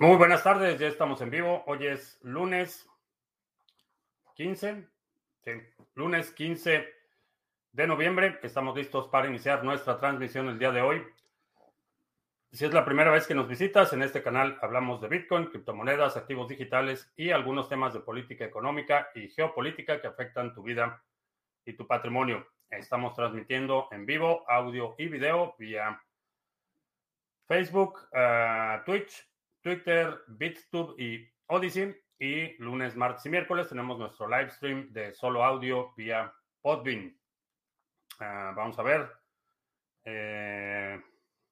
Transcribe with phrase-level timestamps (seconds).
[0.00, 1.64] Muy buenas tardes, ya estamos en vivo.
[1.66, 2.88] Hoy es lunes
[4.36, 4.86] 15,
[5.42, 5.50] sí,
[5.96, 6.88] lunes 15
[7.72, 8.38] de noviembre.
[8.44, 11.04] Estamos listos para iniciar nuestra transmisión el día de hoy.
[12.52, 16.16] Si es la primera vez que nos visitas, en este canal hablamos de Bitcoin, criptomonedas,
[16.16, 21.02] activos digitales y algunos temas de política económica y geopolítica que afectan tu vida
[21.64, 22.46] y tu patrimonio.
[22.70, 26.00] Estamos transmitiendo en vivo audio y video vía
[27.48, 29.28] Facebook, uh, Twitch,
[29.62, 31.94] Twitter, BitTube y Odyssey.
[32.20, 37.16] Y lunes, martes y miércoles tenemos nuestro live stream de solo audio vía Podbean.
[38.20, 39.08] Uh, vamos a ver.
[40.04, 41.00] Eh,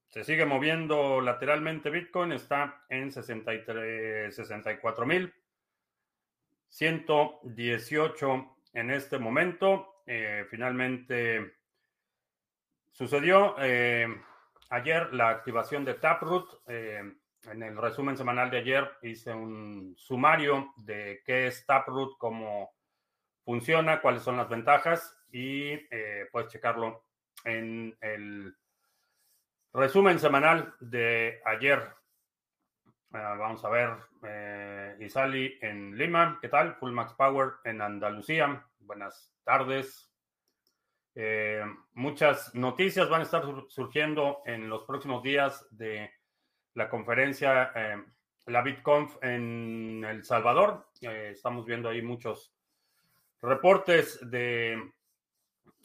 [0.08, 2.32] se sigue moviendo lateralmente Bitcoin.
[2.32, 5.32] Está en 63, 64 mil.
[6.68, 10.02] 118 en este momento.
[10.06, 11.56] Eh, finalmente
[12.92, 14.06] sucedió eh,
[14.70, 16.62] ayer la activación de Taproot.
[17.50, 22.74] En el resumen semanal de ayer hice un sumario de qué es Taproot, cómo
[23.44, 27.04] funciona, cuáles son las ventajas y eh, puedes checarlo
[27.44, 28.52] en el
[29.72, 31.78] resumen semanal de ayer.
[33.10, 33.90] Uh, vamos a ver,
[34.24, 36.74] eh, Isali en Lima, ¿qué tal?
[36.74, 40.12] Full Max Power en Andalucía, buenas tardes.
[41.14, 41.62] Eh,
[41.94, 46.10] muchas noticias van a estar surgiendo en los próximos días de
[46.76, 48.04] la conferencia, eh,
[48.46, 50.86] la BitConf en El Salvador.
[51.00, 52.54] Eh, estamos viendo ahí muchos
[53.40, 54.92] reportes de,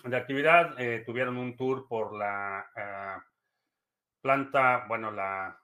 [0.03, 0.79] de actividad.
[0.79, 3.25] Eh, tuvieron un tour por la
[4.21, 5.57] planta, bueno, la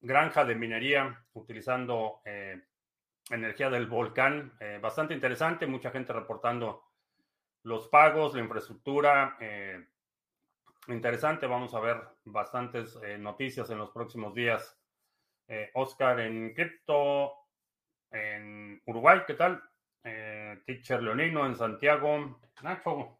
[0.00, 2.22] granja de minería utilizando
[3.28, 4.52] energía del volcán.
[4.80, 6.84] bastante interesante, mucha gente reportando
[7.64, 9.36] los pagos, la infraestructura.
[10.88, 14.78] Interesante, vamos a ver bastantes eh, noticias en los próximos días.
[15.48, 17.32] Eh, Oscar en cripto,
[18.10, 19.62] en Uruguay, ¿qué tal?
[20.64, 22.40] Teacher Leonino en Santiago.
[22.62, 23.18] Nacho.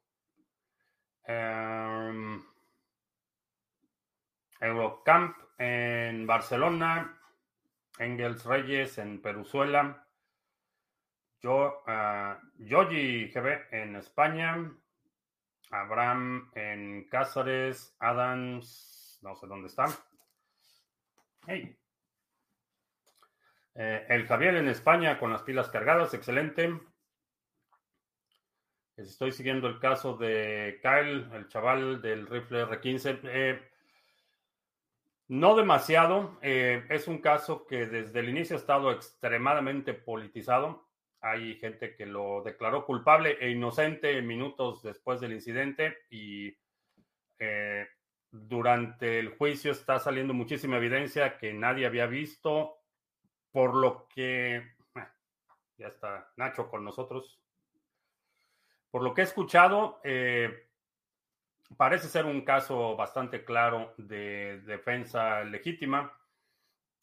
[1.25, 2.41] Em,
[4.61, 7.19] Eurocamp en Barcelona.
[7.99, 10.07] Engels Reyes en Peruzuela.
[11.43, 14.57] Yo, uh, Yogi GB en España,
[15.71, 19.87] Abraham en Cáceres, Adams, no sé dónde está.
[21.47, 21.77] Hey.
[23.75, 26.81] Eh, el Javier en España con las pilas cargadas, excelente.
[28.97, 33.21] Estoy siguiendo el caso de Kyle, el chaval del rifle R15.
[33.25, 33.71] Eh,
[35.29, 36.39] no demasiado.
[36.41, 40.86] Eh, es un caso que desde el inicio ha estado extremadamente politizado.
[41.27, 46.57] Hay gente que lo declaró culpable e inocente minutos después del incidente y
[47.39, 47.87] eh,
[48.31, 52.77] durante el juicio está saliendo muchísima evidencia que nadie había visto,
[53.51, 54.77] por lo que
[55.77, 57.41] ya está Nacho con nosotros.
[58.91, 60.69] Por lo que he escuchado, eh,
[61.77, 66.13] parece ser un caso bastante claro de defensa legítima.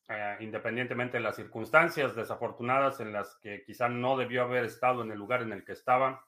[0.09, 5.11] Eh, independientemente de las circunstancias desafortunadas en las que quizá no debió haber estado en
[5.11, 6.27] el lugar en el que estaba,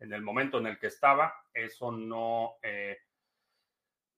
[0.00, 2.98] en el momento en el que estaba, eso no, eh,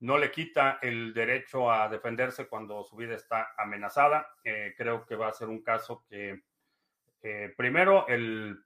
[0.00, 4.28] no le quita el derecho a defenderse cuando su vida está amenazada.
[4.42, 6.44] Eh, creo que va a ser un caso que,
[7.54, 8.64] primero, el,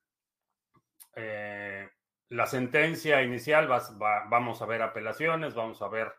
[2.28, 3.66] la sentencia inicial,
[3.98, 6.12] vamos a ver apelaciones, vamos a ver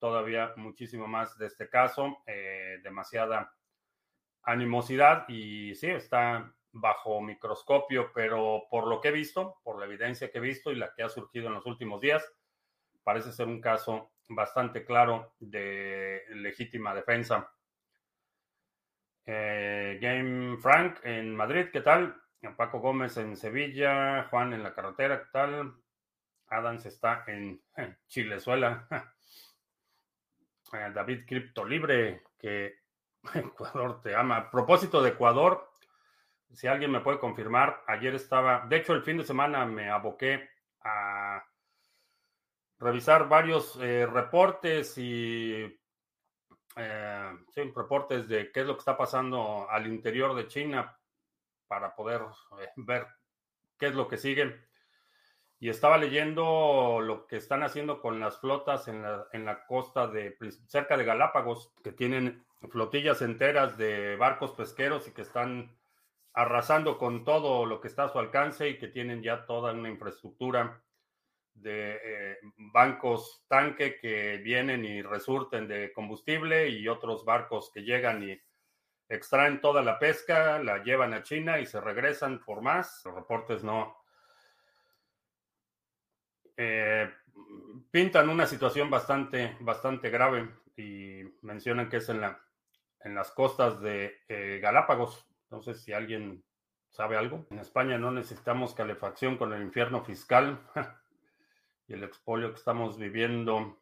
[0.00, 3.54] todavía muchísimo más de este caso, eh, demasiada
[4.42, 10.30] animosidad y sí, está bajo microscopio, pero por lo que he visto, por la evidencia
[10.30, 12.24] que he visto y la que ha surgido en los últimos días,
[13.04, 17.52] parece ser un caso bastante claro de legítima defensa.
[19.26, 22.16] Eh, Game Frank en Madrid, ¿qué tal?
[22.56, 25.74] Paco Gómez en Sevilla, Juan en la carretera, ¿qué tal?
[26.46, 27.62] Adams está en
[28.08, 28.88] Chilezuela.
[30.72, 32.80] Eh, David Cripto Libre, que
[33.34, 34.36] Ecuador te ama.
[34.36, 35.70] A propósito de Ecuador,
[36.52, 40.48] si alguien me puede confirmar, ayer estaba, de hecho el fin de semana me aboqué
[40.82, 41.44] a
[42.78, 45.78] revisar varios eh, reportes y
[46.76, 50.96] eh, sí, reportes de qué es lo que está pasando al interior de China
[51.66, 52.22] para poder
[52.76, 53.06] ver
[53.78, 54.69] qué es lo que sigue
[55.60, 60.06] y estaba leyendo lo que están haciendo con las flotas en la, en la costa
[60.06, 60.36] de
[60.66, 65.76] cerca de Galápagos, que tienen flotillas enteras de barcos pesqueros y que están
[66.32, 69.90] arrasando con todo lo que está a su alcance y que tienen ya toda una
[69.90, 70.82] infraestructura
[71.52, 78.22] de eh, bancos tanque que vienen y resurten de combustible y otros barcos que llegan
[78.22, 78.40] y
[79.10, 83.02] extraen toda la pesca, la llevan a China y se regresan por más.
[83.04, 83.99] Los reportes no
[86.62, 87.10] eh,
[87.90, 90.46] pintan una situación bastante, bastante grave
[90.76, 92.38] y mencionan que es en, la,
[93.02, 95.26] en las costas de eh, Galápagos.
[95.44, 96.44] Entonces, si alguien
[96.90, 100.60] sabe algo, en España no necesitamos calefacción con el infierno fiscal
[101.88, 103.80] y el expolio que estamos viviendo.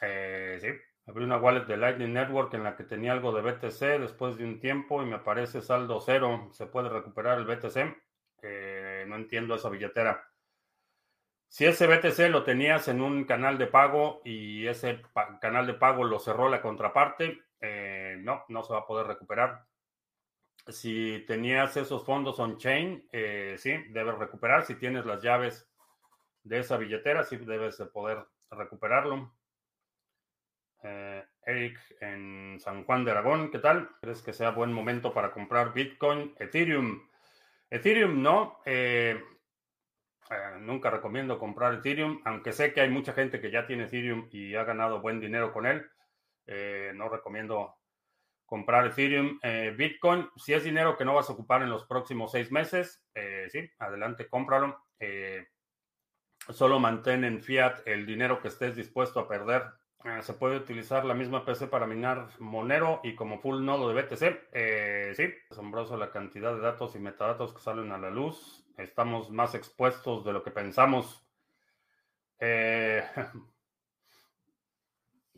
[0.00, 0.68] Eh, sí,
[1.08, 4.44] abrí una wallet de Lightning Network en la que tenía algo de BTC después de
[4.44, 6.50] un tiempo y me aparece saldo cero.
[6.52, 7.96] ¿Se puede recuperar el BTC?
[8.42, 10.31] Eh, no entiendo esa billetera.
[11.52, 15.02] Si ese BTC lo tenías en un canal de pago y ese
[15.38, 19.66] canal de pago lo cerró la contraparte, eh, no, no se va a poder recuperar.
[20.66, 24.64] Si tenías esos fondos on-chain, eh, sí, debes recuperar.
[24.64, 25.70] Si tienes las llaves
[26.42, 29.34] de esa billetera, sí debes de poder recuperarlo.
[30.82, 33.90] Eh, Eric en San Juan de Aragón, ¿qué tal?
[34.00, 36.34] ¿Crees que sea buen momento para comprar Bitcoin?
[36.38, 37.06] Ethereum.
[37.68, 38.62] Ethereum no.
[40.32, 44.28] Eh, nunca recomiendo comprar Ethereum, aunque sé que hay mucha gente que ya tiene Ethereum
[44.30, 45.86] y ha ganado buen dinero con él.
[46.46, 47.76] Eh, no recomiendo
[48.46, 49.38] comprar Ethereum.
[49.42, 53.04] Eh, Bitcoin, si es dinero que no vas a ocupar en los próximos seis meses,
[53.50, 54.84] sí, adelante, cómpralo.
[56.48, 59.62] solo mantén en fiat el dinero que estés dispuesto a perder.
[60.20, 65.14] se puede utilizar la misma PC para minar Monero y como full nodo de BTC.
[65.14, 69.54] sí, asombroso la cantidad de datos y metadatos que salen a la luz estamos más
[69.54, 71.26] expuestos de lo que pensamos.
[72.38, 73.04] Eh,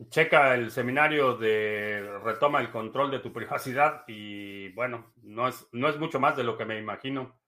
[0.09, 5.87] checa el seminario de retoma el control de tu privacidad y bueno, no es, no
[5.87, 7.39] es mucho más de lo que me imagino,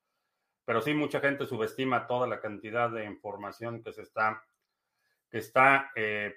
[0.64, 4.44] pero sí mucha gente subestima toda la cantidad de información que se está,
[5.30, 6.36] que está eh,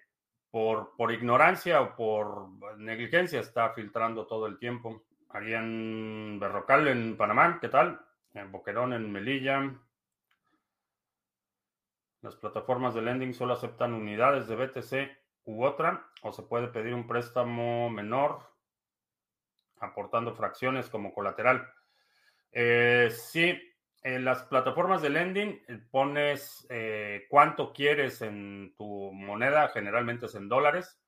[0.50, 5.04] por, por ignorancia o por negligencia, está filtrando todo el tiempo.
[5.28, 8.00] Arián Berrocal en Panamá, ¿qué tal?
[8.34, 9.74] En Boquerón, en Melilla.
[12.22, 16.94] Las plataformas de lending solo aceptan unidades de BTC u otra, o se puede pedir
[16.94, 18.40] un préstamo menor
[19.80, 21.66] aportando fracciones como colateral.
[22.52, 23.58] Eh, sí,
[24.02, 30.34] en las plataformas de lending eh, pones eh, cuánto quieres en tu moneda, generalmente es
[30.34, 31.00] en dólares,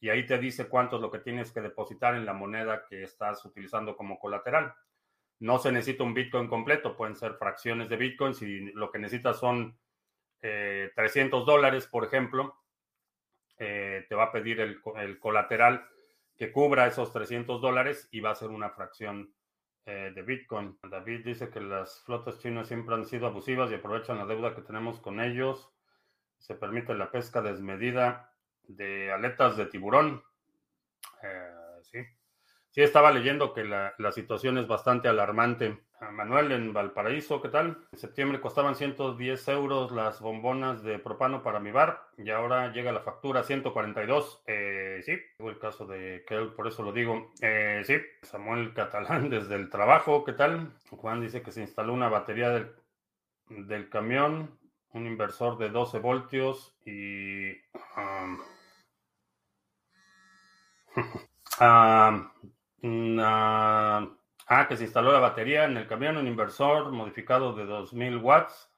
[0.00, 3.02] y ahí te dice cuánto es lo que tienes que depositar en la moneda que
[3.02, 4.74] estás utilizando como colateral.
[5.40, 8.34] No se necesita un Bitcoin completo, pueden ser fracciones de Bitcoin.
[8.34, 9.78] Si lo que necesitas son
[10.40, 12.56] 300 eh, dólares, por ejemplo,
[13.58, 14.80] eh, te va a pedir el,
[15.18, 15.86] colateral
[16.36, 19.34] que cubra esos 300 dólares y va a ser una fracción
[19.86, 20.78] eh, de Bitcoin.
[20.82, 24.62] David dice que las flotas chinas siempre han sido abusivas y aprovechan la deuda que
[24.62, 25.70] tenemos con ellos.
[26.38, 30.22] Se permite la pesca desmedida de aletas de tiburón.
[31.20, 31.59] sí.
[32.72, 35.80] Sí, estaba leyendo que la, situación es bastante alarmante.
[36.12, 37.84] Manuel en Valparaíso, ¿qué tal?
[37.90, 42.92] En septiembre costaban 110 euros las bombonas de propano para mi bar y ahora llega
[42.92, 44.44] la factura 142.
[44.46, 47.32] Eh, sí, el caso de Kel, por eso lo digo.
[47.42, 50.72] Eh, sí, Samuel Catalán desde el trabajo, ¿qué tal?
[50.90, 52.50] Juan dice que se instaló una batería
[53.48, 54.58] del, camión,
[54.92, 57.50] un inversor de 12 voltios y...
[57.96, 58.38] Um,
[62.82, 68.70] ah, que se instaló la batería en el camión, un inversor modificado de 2000 watts.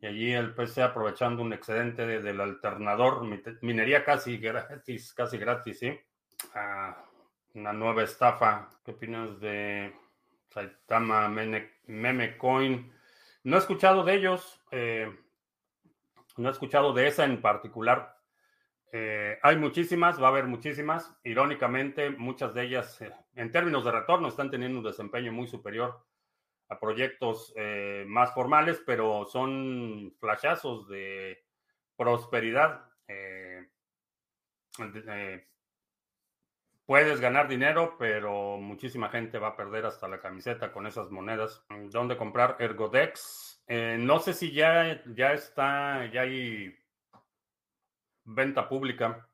[0.00, 3.22] Y allí el PC aprovechando un excedente del alternador,
[3.62, 5.98] minería casi gratis, casi gratis, ¿sí?
[6.54, 7.04] Ah,
[7.54, 8.68] una nueva estafa.
[8.84, 9.94] ¿Qué opinas de
[10.50, 12.92] Saitama Meme Coin?
[13.44, 14.60] No he escuchado de ellos.
[14.70, 15.10] Eh,
[16.36, 18.13] no he escuchado de esa en particular.
[18.96, 21.12] Eh, hay muchísimas, va a haber muchísimas.
[21.24, 26.06] Irónicamente, muchas de ellas, eh, en términos de retorno, están teniendo un desempeño muy superior
[26.68, 31.44] a proyectos eh, más formales, pero son flashazos de
[31.96, 32.88] prosperidad.
[36.86, 41.64] puedes ganar dinero, pero muchísima gente va a perder hasta la camiseta con esas monedas.
[41.90, 43.64] ¿Dónde comprar Ergodex?
[43.66, 46.76] no sé si ya, ya está, ya hay
[48.24, 49.28] venta pública.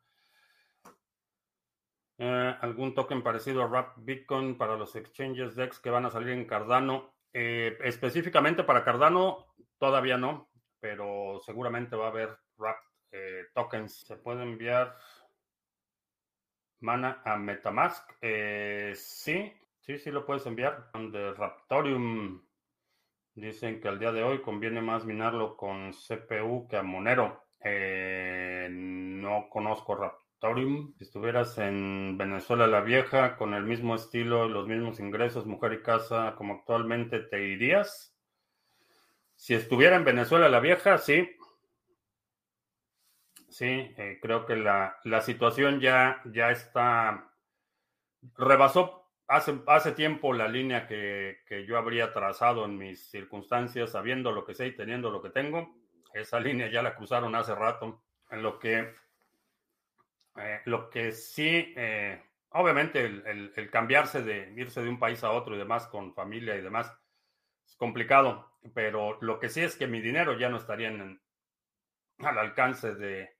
[2.18, 6.30] Eh, ¿Algún token parecido a Wrap Bitcoin para los exchanges DEX que van a salir
[6.30, 7.14] en Cardano?
[7.32, 9.46] Eh, específicamente para Cardano,
[9.78, 12.76] todavía no, pero seguramente va a haber Wrap
[13.12, 14.02] eh, tokens.
[14.06, 14.96] ¿Se puede enviar
[16.80, 18.06] mana a Metamask?
[18.94, 20.90] sí, sí, sí lo puedes enviar.
[20.92, 22.42] De Raptorium
[23.34, 27.49] dicen que al día de hoy conviene más minarlo con CPU que a Monero.
[27.62, 29.96] Eh, no conozco
[30.40, 35.74] Torium, si estuvieras en Venezuela la Vieja con el mismo estilo, los mismos ingresos, mujer
[35.74, 38.16] y casa como actualmente, ¿te irías?
[39.36, 41.30] Si estuviera en Venezuela la Vieja, sí.
[43.50, 47.34] Sí, eh, creo que la, la, situación ya, ya está,
[48.36, 54.32] rebasó hace, hace tiempo la línea que, que yo habría trazado en mis circunstancias, sabiendo
[54.32, 55.79] lo que sé y teniendo lo que tengo.
[56.12, 58.02] Esa línea ya la cruzaron hace rato.
[58.30, 58.94] En lo que
[60.36, 65.54] eh, lo que sí, eh, obviamente el, cambiarse de irse de un país a otro
[65.54, 66.92] y demás con familia y demás
[67.66, 71.20] es complicado, pero lo que sí es que mi dinero ya no estaría en,
[72.18, 73.36] al alcance de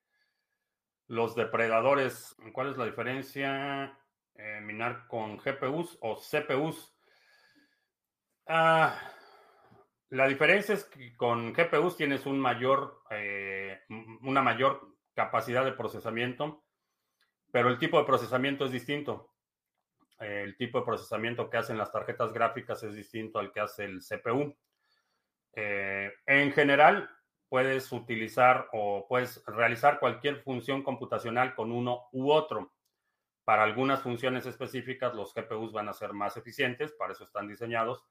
[1.06, 2.36] los depredadores.
[2.52, 3.98] ¿Cuál es la diferencia?
[4.34, 6.94] Eh, minar con GPUs o CPUs.
[8.46, 8.98] Ah,
[10.10, 13.02] la diferencia es que con GPUs tienes mayor,
[14.22, 16.62] una mayor capacidad de procesamiento
[17.50, 19.34] pero el tipo de procesamiento es distinto.
[20.18, 24.00] El tipo de procesamiento que hacen las tarjetas gráficas es distinto al que hace el
[24.00, 24.54] CPU.
[25.54, 27.10] Eh, en general,
[27.48, 32.72] puedes utilizar o puedes realizar cualquier función computacional con uno u otro.
[33.44, 38.04] Para algunas funciones específicas, los GPUs van a ser más eficientes, para eso están diseñados.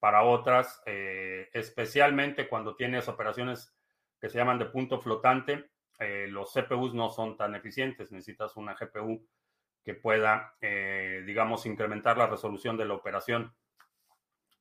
[0.00, 3.74] Para otras, eh, especialmente cuando tienes operaciones
[4.20, 8.12] que se llaman de punto flotante, eh, los CPUs no son tan eficientes.
[8.12, 9.26] Necesitas una GPU
[9.82, 13.54] que pueda, eh, digamos, incrementar la resolución de la operación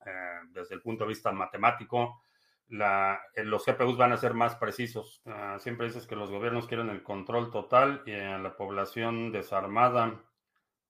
[0.06, 2.22] eh, desde el punto de vista matemático.
[2.70, 5.22] los GPUs van a ser más precisos.
[5.26, 10.22] Ah, siempre dices que los gobiernos quieren el control total y la población desarmada.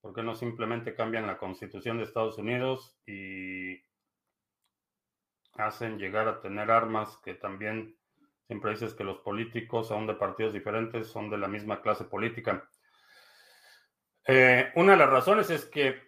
[0.01, 3.56] ¿Por qué no simplemente cambian la constitución de Estados Unidos y
[5.57, 7.97] hacen llegar a tener armas que también
[8.47, 12.69] Siempre dices que los políticos, aún de partidos diferentes, son de la misma clase política.
[14.25, 16.01] Eh, una de las razones es que,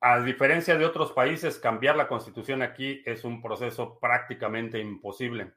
[0.00, 5.52] a diferencia de otros países, cambiar la constitución aquí es un proceso prácticamente imposible.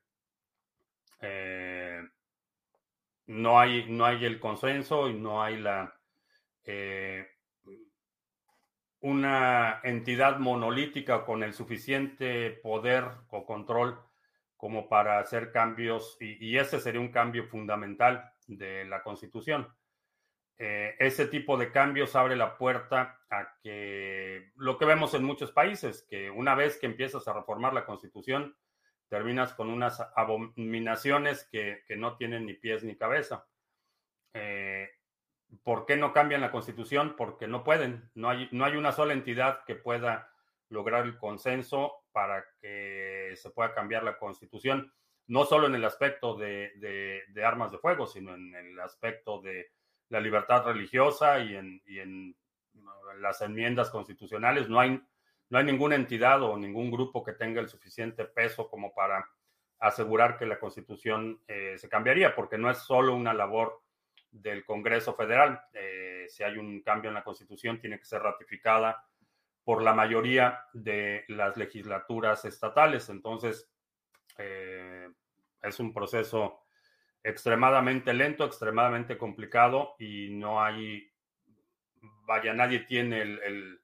[1.21, 2.01] Eh,
[3.27, 5.97] no, hay, no hay el consenso y no hay la
[6.65, 7.29] eh,
[9.01, 14.00] una entidad monolítica con el suficiente poder o control
[14.62, 19.67] como para hacer cambios, y, ese sería un cambio fundamental de la Constitución.
[20.60, 25.51] Eh, ese tipo de cambios abre la puerta a que lo que vemos en muchos
[25.51, 28.55] países, que una vez que empiezas a reformar la Constitución,
[29.10, 33.48] terminas con unas abominaciones que, no tienen ni pies ni cabeza.
[34.34, 34.89] Eh,
[35.63, 37.15] ¿Por qué no cambian la Constitución?
[37.17, 38.10] Porque no pueden.
[38.15, 40.31] No hay, no hay una sola entidad que pueda
[40.72, 44.91] lograr el consenso para que se pueda cambiar la constitución,
[45.27, 49.72] no solo en el aspecto de, armas de fuego, sino en el aspecto de
[50.10, 52.36] la libertad religiosa y en,
[53.20, 54.70] las enmiendas constitucionales.
[54.70, 55.01] No hay,
[55.50, 59.27] no hay ninguna entidad o ningún grupo que tenga el suficiente peso como para
[59.79, 63.80] asegurar que la constitución eh, se cambiaría, porque no es solo una labor
[64.31, 65.61] del Congreso Federal.
[65.73, 69.05] Eh, si hay un cambio en la constitución, tiene que ser ratificada
[69.63, 73.09] por la mayoría de las legislaturas estatales.
[73.09, 73.69] Entonces,
[74.38, 75.09] eh,
[75.61, 76.61] es un proceso
[77.23, 81.11] extremadamente lento, extremadamente complicado y no hay,
[82.25, 83.77] vaya, nadie tiene el,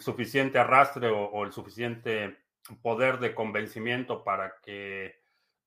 [0.00, 2.38] suficiente arrastre o, el suficiente
[2.82, 5.22] poder de convencimiento para que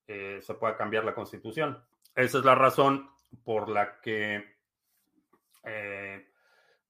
[0.06, 1.84] eh, se pueda cambiar la constitución.
[2.14, 3.10] Esa es la razón
[3.44, 4.58] por la que
[5.64, 6.26] eh,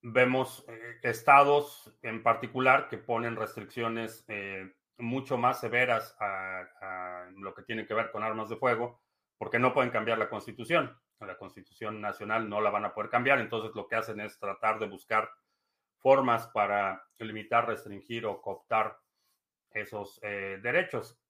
[0.02, 7.62] vemos eh, estados en particular que ponen restricciones eh, mucho más severas a, lo que
[7.62, 9.00] tiene que ver con armas de fuego,
[9.36, 10.96] porque no pueden cambiar la constitución.
[11.20, 14.78] La constitución nacional no la van a poder cambiar, entonces lo que hacen es tratar
[14.78, 15.28] de buscar
[15.98, 18.98] formas para limitar, restringir o cooptar
[19.70, 21.20] esos derechos.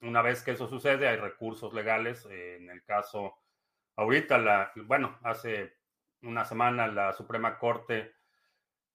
[0.00, 2.26] una vez que eso sucede, hay recursos legales.
[2.26, 3.43] en el caso,
[3.96, 5.76] ahorita, la, bueno, hace
[6.22, 8.14] una semana la Suprema Corte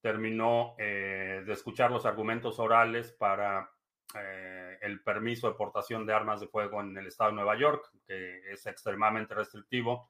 [0.01, 3.70] terminó eh, de escuchar los argumentos orales para
[4.15, 7.91] eh, el permiso de portación de armas de fuego en el estado de Nueva York,
[8.08, 10.10] que es extremadamente restrictivo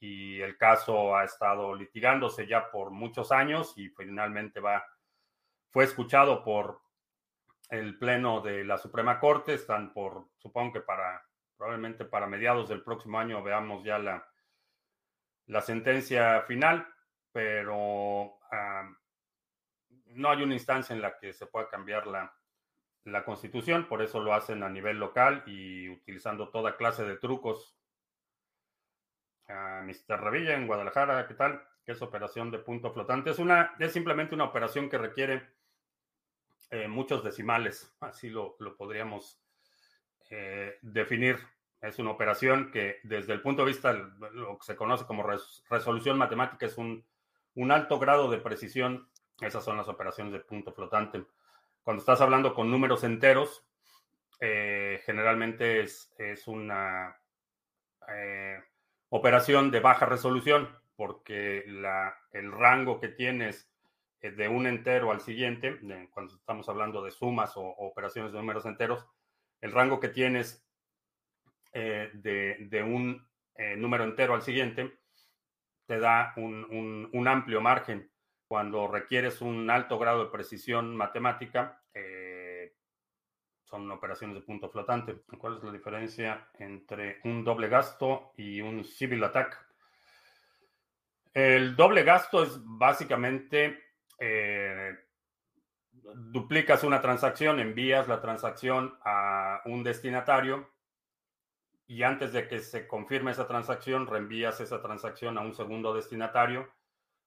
[0.00, 4.84] y el caso ha estado litigándose ya por muchos años y finalmente va,
[5.70, 6.80] fue escuchado por
[7.70, 9.54] el pleno de la Suprema Corte.
[9.54, 11.24] Están por, supongo que para,
[11.56, 14.28] probablemente para mediados del próximo año veamos ya la,
[15.46, 16.86] la sentencia final,
[17.32, 18.38] pero
[20.06, 22.34] no hay una instancia en la que se pueda cambiar la,
[23.04, 27.76] la constitución, por eso lo hacen a nivel local y utilizando toda clase de trucos.
[29.48, 30.20] a Mr.
[30.20, 31.62] Revilla en Guadalajara, ¿qué tal?
[31.84, 33.30] ¿Qué es operación de punto flotante?
[33.30, 35.48] Es, una, es simplemente una operación que requiere
[36.70, 39.40] eh, muchos decimales, así lo, lo podríamos
[40.30, 41.38] eh, definir.
[41.80, 44.02] Es una operación que desde el punto de vista de
[44.32, 45.24] lo que se conoce como
[45.70, 47.04] resolución matemática es un,
[47.54, 49.08] un alto grado de precisión.
[49.40, 51.24] Esas son las operaciones de punto flotante.
[51.82, 53.64] Cuando estás hablando con números enteros,
[54.40, 57.16] eh, generalmente es, es una
[58.08, 58.58] eh,
[59.10, 63.70] operación de baja resolución, porque la, el rango que tienes
[64.20, 65.78] de un entero al siguiente,
[66.10, 69.06] cuando estamos hablando de sumas o, operaciones de números enteros,
[69.60, 70.64] el rango que tienes
[71.72, 73.28] de, de, un
[73.76, 74.98] número entero al siguiente
[75.86, 78.10] te da un, un, amplio margen.
[78.48, 81.82] Cuando requieres un alto grado de precisión matemática,
[83.66, 85.22] son operaciones de punto flotante.
[85.38, 89.66] ¿Cuál es la diferencia entre un doble gasto y un civil attack?
[91.34, 93.82] El doble gasto es básicamente
[94.18, 94.94] eh,
[96.14, 100.70] duplicas una transacción, envías la transacción a un destinatario
[101.86, 106.68] y antes de que se confirme esa transacción, reenvías esa transacción a un segundo destinatario.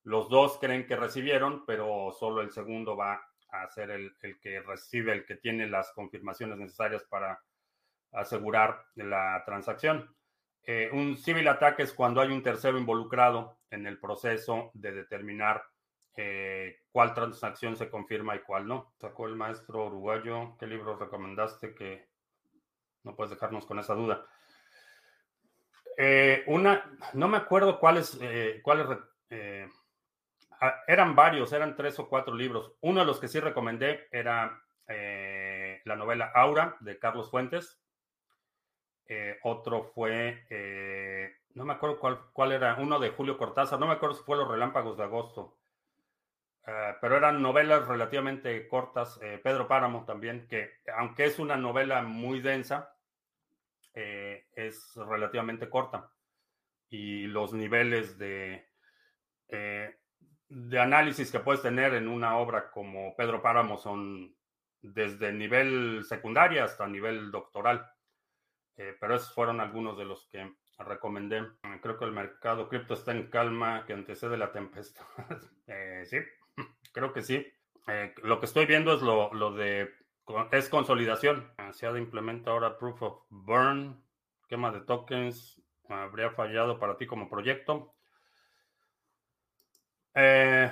[0.03, 3.21] Los dos creen que recibieron, pero solo el segundo va
[3.51, 7.41] a ser el, que recibe, el que tiene las confirmaciones necesarias para
[8.11, 10.13] asegurar la transacción.
[10.63, 15.63] Eh, un civil attack es cuando hay un tercero involucrado en el proceso de determinar
[16.21, 18.93] eh, cuál transacción se confirma y cuál no.
[18.97, 20.57] Sacó el maestro uruguayo.
[20.59, 22.09] ¿Qué libro recomendaste que
[23.03, 24.25] no puedes dejarnos con esa duda?
[25.97, 28.19] Eh, una, no me acuerdo cuáles,
[28.63, 28.87] cuáles
[30.61, 32.73] Ah, eran varios, eran tres o cuatro libros.
[32.81, 37.79] Uno de los que sí recomendé era eh, la novela Aura de Carlos Fuentes.
[39.07, 43.87] Eh, otro fue, eh, no me acuerdo cuál, cuál, era, uno de Julio Cortázar, no
[43.87, 45.57] me acuerdo si fue Los Relámpagos de Agosto,
[47.01, 49.19] pero eran novelas relativamente cortas.
[49.43, 52.95] Pedro Páramo también, que aunque es una novela muy densa,
[53.93, 56.11] es relativamente corta.
[56.89, 58.67] Y los niveles de
[60.49, 64.35] de análisis que puedes tener en una obra como Pedro Páramo son
[64.81, 67.87] desde nivel secundaria hasta nivel doctoral.
[68.75, 71.45] Eh, pero esos fueron algunos de los que recomendé.
[71.81, 75.05] Creo que el mercado cripto está en calma, que antecede la tempestad.
[75.67, 76.17] eh, sí,
[76.91, 77.45] creo que sí.
[77.87, 79.89] Eh, lo que estoy viendo es lo, de
[80.51, 81.51] es consolidación.
[81.71, 84.03] Se ha de implementar ahora Proof of Burn,
[84.47, 85.61] quema de tokens.
[85.87, 87.95] Habría fallado para ti como proyecto.
[90.13, 90.71] Eh,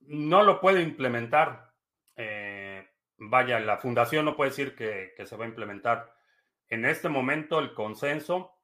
[0.00, 1.72] no lo puede implementar.
[2.16, 6.14] Eh, vaya, la fundación no puede decir que, se va a implementar.
[6.68, 8.56] En este momento el consenso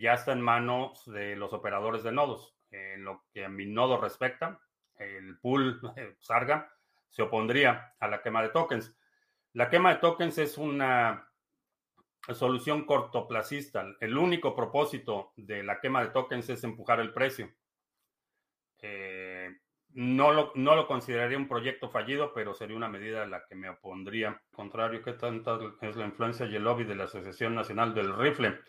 [0.00, 2.56] ya está en manos de los operadores de nodos.
[2.70, 4.58] En lo que a mi nodo respecta,
[4.98, 5.80] el pool
[6.18, 6.72] Sarga
[7.08, 8.94] se opondría a la quema de tokens.
[9.52, 11.30] La quema de tokens es una
[12.34, 13.86] solución cortoplacista.
[14.00, 17.50] El único propósito de la quema de tokens es empujar el precio.
[18.78, 19.50] Eh,
[19.90, 23.54] no, lo, no lo consideraría un proyecto fallido, pero sería una medida a la que
[23.54, 24.42] me opondría.
[24.52, 28.60] contrario, ¿qué tanta es la influencia y el lobby de la Asociación Nacional del Rifle?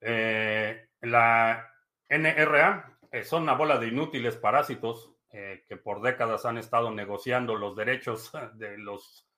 [0.00, 1.70] Eh, la
[2.08, 7.76] NRA eh, son una bola de inútiles parásitos que por décadas han estado negociando los
[7.76, 9.28] derechos de los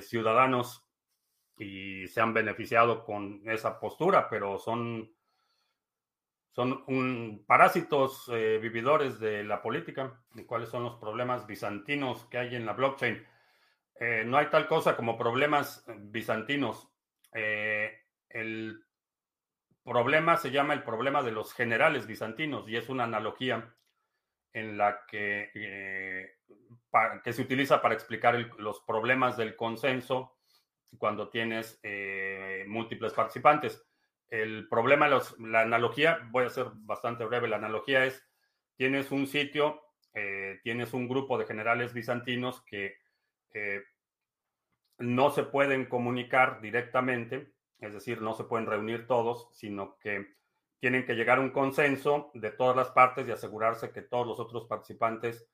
[0.00, 0.86] ciudadanos
[1.56, 5.12] y se han beneficiado con esa postura, pero son
[6.52, 10.20] son parásitos eh, vividores de la política.
[10.34, 13.26] ¿Y cuáles son los problemas bizantinos que hay en la blockchain?
[13.98, 16.90] Eh, no hay tal cosa como problemas bizantinos.
[17.32, 18.84] Eh, el
[19.82, 23.74] problema se llama el problema de los generales bizantinos y es una analogía
[24.52, 25.50] en la que,
[27.24, 30.36] que se utiliza para explicar los problemas del consenso
[30.98, 31.80] cuando tienes
[32.66, 33.82] múltiples participantes.
[34.28, 38.26] El problema, la analogía, voy a ser bastante breve, la analogía es,
[38.76, 39.82] tienes un sitio,
[40.14, 42.96] eh, tienes un grupo de generales bizantinos que
[43.54, 43.82] eh,
[44.98, 50.34] no se pueden comunicar directamente, es decir, no se pueden reunir todos, sino que
[50.82, 54.38] tienen que llegar a un consenso de todas las partes y asegurarse que todos los
[54.38, 55.48] otros participantes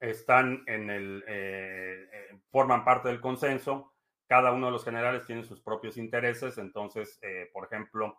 [0.00, 2.08] están en el, eh,
[2.50, 3.92] forman parte del consenso
[4.30, 8.16] cada uno de los generales tiene sus propios intereses, entonces, eh, por ejemplo,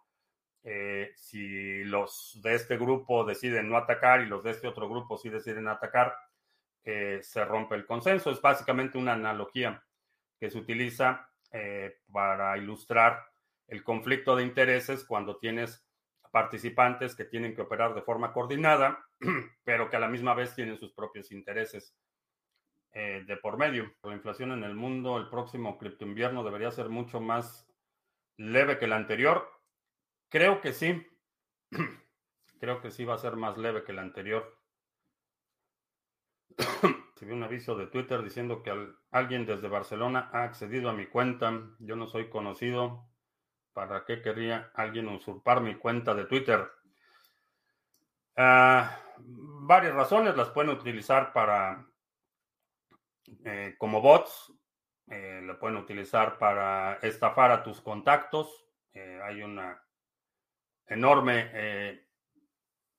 [0.62, 5.18] eh, si los de este grupo deciden no atacar y los de este otro grupo
[5.18, 6.14] sí deciden atacar,
[6.84, 8.30] eh, se rompe el consenso.
[8.30, 9.86] Es básicamente una analogía
[10.38, 11.30] que se utiliza
[12.12, 13.26] para ilustrar
[13.68, 15.86] el conflicto de intereses cuando tienes
[16.32, 19.06] participantes que tienen que operar de forma coordinada,
[19.64, 21.96] pero que a la misma vez tienen sus propios intereses
[22.94, 23.94] eh, de por medio.
[24.04, 27.68] La inflación en el mundo, el próximo cripto invierno debería ser mucho más
[28.38, 29.48] leve que el anterior.
[30.30, 31.06] Creo que sí.
[32.60, 34.58] Creo que sí va a ser más leve que el anterior.
[37.26, 38.72] vi un aviso de Twitter diciendo que
[39.12, 41.70] alguien desde Barcelona ha accedido a mi cuenta.
[41.80, 43.11] Yo no soy conocido.
[43.74, 46.70] ¿Para qué querría alguien usurpar mi cuenta de Twitter?
[48.36, 51.86] Ah, varias razones las pueden utilizar para
[53.46, 54.54] eh, como bots.
[55.10, 58.66] Eh, pueden utilizar para estafar a tus contactos.
[58.94, 59.82] Eh, hay una
[60.88, 62.02] enorme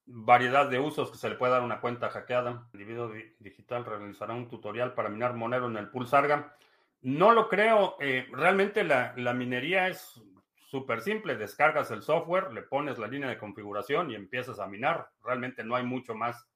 [0.06, 2.68] variedad de usos que se le puede dar una cuenta hackeada.
[2.72, 6.56] El individuo digital realizará un tutorial para minar Monero en el pool Sarga.
[7.02, 7.96] No lo creo.
[8.00, 10.20] Eh, realmente la, minería es
[10.72, 11.37] súper simple.
[11.37, 15.11] Descargas el software, le pones la línea de configuración y empiezas a minar.
[15.22, 16.48] Realmente no hay mucho más,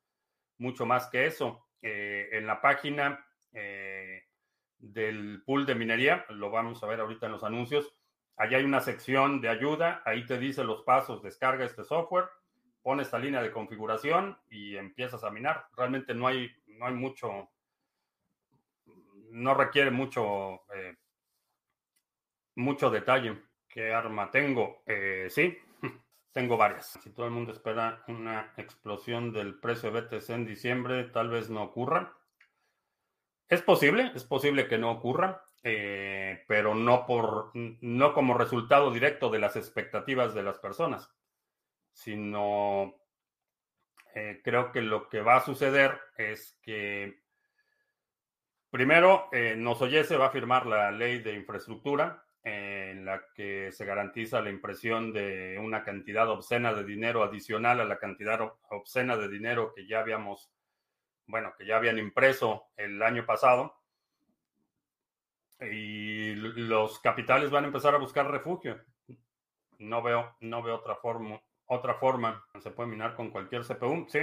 [0.57, 1.69] mucho más que eso.
[1.83, 4.25] Eh, en la página eh,
[4.79, 7.95] del pool de minería, lo vamos a ver ahorita en los anuncios,
[8.39, 10.01] allá hay una sección de ayuda.
[10.07, 12.31] Ahí te dice los pasos, descarga este software
[12.87, 15.67] pones esta línea de configuración y empiezas a minar.
[15.77, 17.51] Realmente no hay, no hay mucho,
[19.33, 20.97] no requiere mucho, eh,
[22.55, 23.43] mucho detalle.
[23.77, 24.83] ¿Qué arma tengo?
[24.87, 25.59] Eh, sí,
[26.33, 26.99] tengo varias.
[27.03, 31.51] Si todo el mundo espera una explosión del precio de BTC en diciembre, tal vez
[31.51, 32.17] no ocurra.
[33.47, 39.29] Es posible, es posible que no ocurra, eh, pero no, por, no como resultado directo
[39.29, 41.15] de las expectativas de las personas
[41.97, 42.95] sino
[44.15, 47.23] eh, creo que lo que va a suceder es que
[48.71, 49.57] primero eh,
[50.05, 55.13] se va a firmar la ley de infraestructura en la que se garantiza la impresión
[55.13, 58.39] de una cantidad obscena de dinero adicional a la cantidad
[58.71, 60.53] obscena de dinero que ya habíamos,
[61.27, 63.75] bueno, que ya habían impreso el año pasado.
[65.61, 68.81] Y los capitales van a empezar a buscar refugio.
[69.79, 74.21] No veo, no veo otra forma, otra forma, se puede minar con cualquier CPU, sí.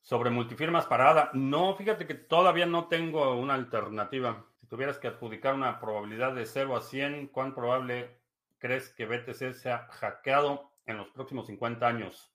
[0.00, 4.47] Sobre multifirmas parada, no, fíjate que todavía no tengo una alternativa.
[4.68, 8.18] Tuvieras que adjudicar una probabilidad de 0 a 100, ¿cuán probable
[8.58, 12.32] crees que BTC sea hackeado en los próximos 50 años?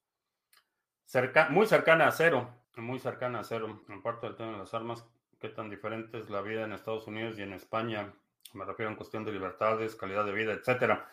[1.49, 3.83] Muy cercana a cero, muy cercana a cero.
[3.87, 5.05] En parte del tema de las armas,
[5.39, 8.11] ¿qué tan diferente es la vida en Estados Unidos y en España?
[8.53, 11.07] Me refiero en cuestión de libertades, calidad de vida, etcétera.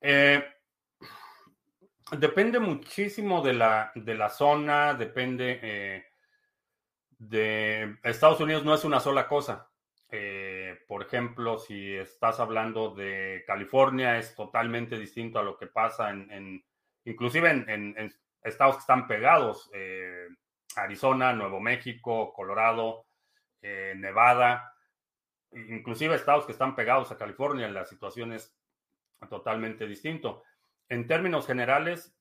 [0.00, 0.44] Eh,
[2.18, 6.04] depende muchísimo de la, de la zona, depende eh,
[7.18, 7.96] de...
[8.02, 9.70] Estados Unidos no es una sola cosa.
[10.16, 16.10] Eh, por ejemplo, si estás hablando de California, es totalmente distinto a lo que pasa
[16.10, 16.64] en,
[17.04, 19.68] inclusive en, estados que están pegados,
[20.76, 23.06] Arizona, Nuevo México, Colorado,
[23.60, 24.74] Nevada,
[25.52, 28.56] inclusive estados que están pegados a California, la situación es
[29.28, 30.42] totalmente distinto.
[30.88, 32.14] En términos generales,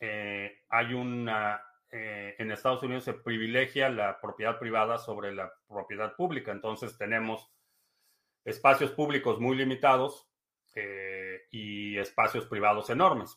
[0.00, 6.14] eh, hay una, eh, en Estados Unidos se privilegia la propiedad privada sobre la propiedad
[6.14, 7.50] pública, entonces tenemos
[8.44, 10.28] espacios públicos muy limitados
[10.74, 13.36] eh, y espacios privados enormes.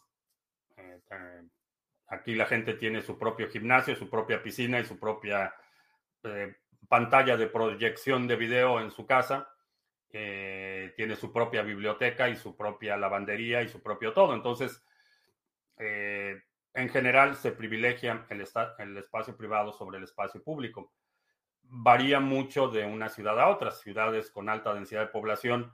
[2.07, 5.53] aquí la gente tiene su propio gimnasio, su propia piscina y su propia
[6.87, 9.49] pantalla de proyección de video en su casa
[10.15, 14.35] eh, tiene su propia biblioteca y su propia lavandería y su propio todo.
[14.35, 14.83] Entonces,
[15.79, 16.22] eh,
[16.83, 20.93] en general se privilegia el, espacio privado sobre el espacio público.
[21.63, 23.71] Varía mucho de una ciudad a otra.
[23.71, 25.73] Ciudades con alta densidad de población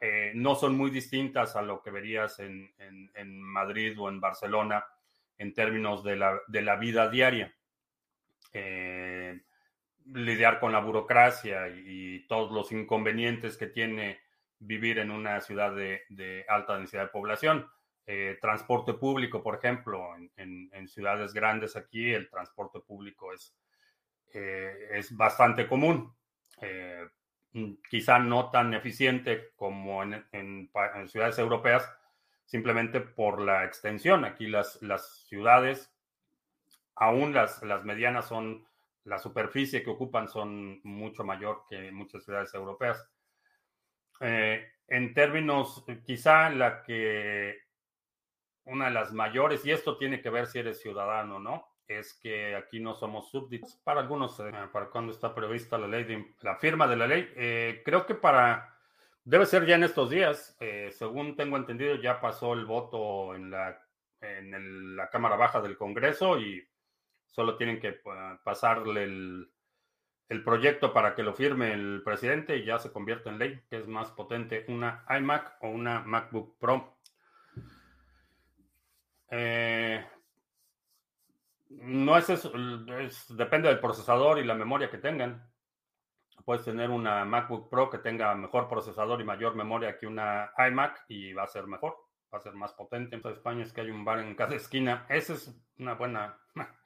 [0.00, 2.74] eh, no son muy distintas a lo que verías en,
[3.24, 4.84] Madrid o en Barcelona
[5.38, 7.54] en términos de la, de la vida diaria
[10.06, 14.20] lidiar con la burocracia y, todos los inconvenientes que tiene
[14.58, 17.68] vivir en una ciudad de, alta densidad de población.
[18.04, 23.54] Eh, transporte público, por ejemplo, en, ciudades grandes aquí el transporte público es,
[24.34, 26.12] eh, es bastante común.
[26.60, 27.08] Eh,
[27.88, 30.70] quizá no tan eficiente como en,
[31.06, 31.88] ciudades europeas,
[32.44, 34.24] simplemente por la extensión.
[34.24, 35.94] Aquí las, las ciudades,
[36.96, 38.66] aún las, las medianas, son
[39.04, 43.08] la superficie que ocupan son mucho mayor que muchas ciudades europeas.
[44.20, 47.71] En términos, quizá la que
[48.64, 52.14] una de las mayores, y esto tiene que ver si eres ciudadano o no, es
[52.14, 53.76] que aquí no somos súbditos.
[53.84, 57.32] Para algunos, eh, para cuando está prevista la ley, de, la firma de la ley,
[57.36, 58.72] eh, creo que para
[59.24, 60.56] Debe ser ya en estos días.
[60.60, 63.80] Eh, según tengo entendido, ya pasó el voto en la,
[64.20, 66.66] en la Cámara Baja del Congreso y
[67.26, 69.48] solo tienen que pa- pasarle el,
[70.28, 73.76] el proyecto para que lo firme el presidente y ya se convierte en ley, que
[73.76, 76.96] es más potente una iMac o una MacBook Pro.
[79.32, 80.04] Eh,
[81.70, 82.52] no es eso,
[82.98, 85.50] es- depende del procesador y la memoria que tengan.
[86.44, 91.04] Puedes tener una MacBook Pro que tenga mejor procesador y mayor memoria que una iMac
[91.08, 91.96] y va a ser mejor,
[92.32, 93.16] va a ser más potente.
[93.16, 95.06] En España es que hay un bar en cada esquina.
[95.08, 96.38] Esa es una buena,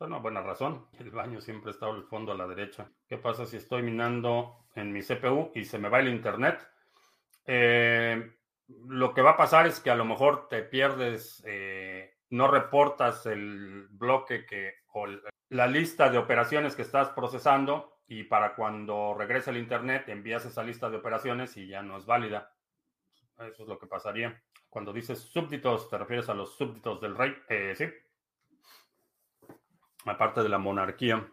[0.00, 0.86] una buena razón.
[0.98, 2.90] El baño siempre está al fondo a la derecha.
[3.08, 6.66] ¿Qué pasa si estoy minando en mi CPU y se me va el internet?
[7.46, 8.37] Eh,
[8.68, 13.24] lo que va a pasar es que a lo mejor te pierdes, eh, no reportas
[13.26, 15.06] el bloque que o
[15.50, 20.62] la lista de operaciones que estás procesando y para cuando regrese el internet envías esa
[20.62, 22.52] lista de operaciones y ya no es válida.
[23.38, 24.42] Eso es lo que pasaría.
[24.68, 27.34] Cuando dices súbditos, ¿te refieres a los súbditos del rey?
[27.48, 27.86] Eh, sí.
[30.04, 31.26] Aparte de la monarquía.